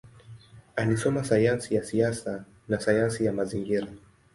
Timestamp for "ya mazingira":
3.25-3.87